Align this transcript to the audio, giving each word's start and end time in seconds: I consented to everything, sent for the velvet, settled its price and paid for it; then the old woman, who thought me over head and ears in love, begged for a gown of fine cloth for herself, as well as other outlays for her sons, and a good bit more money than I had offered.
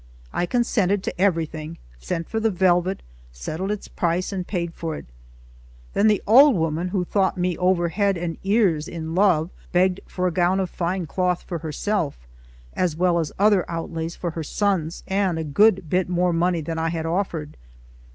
I 0.33 0.47
consented 0.47 1.03
to 1.03 1.21
everything, 1.21 1.77
sent 1.99 2.27
for 2.27 2.39
the 2.39 2.49
velvet, 2.49 3.03
settled 3.31 3.69
its 3.69 3.87
price 3.87 4.31
and 4.31 4.47
paid 4.47 4.73
for 4.73 4.95
it; 4.95 5.05
then 5.93 6.07
the 6.07 6.23
old 6.25 6.55
woman, 6.55 6.87
who 6.87 7.05
thought 7.05 7.37
me 7.37 7.55
over 7.59 7.89
head 7.89 8.17
and 8.17 8.39
ears 8.43 8.87
in 8.87 9.13
love, 9.13 9.51
begged 9.71 9.99
for 10.07 10.25
a 10.25 10.31
gown 10.31 10.59
of 10.59 10.71
fine 10.71 11.05
cloth 11.05 11.43
for 11.43 11.59
herself, 11.59 12.17
as 12.73 12.95
well 12.95 13.19
as 13.19 13.31
other 13.37 13.63
outlays 13.69 14.15
for 14.15 14.31
her 14.31 14.43
sons, 14.43 15.03
and 15.07 15.37
a 15.37 15.43
good 15.43 15.87
bit 15.87 16.09
more 16.09 16.33
money 16.33 16.61
than 16.61 16.79
I 16.79 16.89
had 16.89 17.05
offered. 17.05 17.55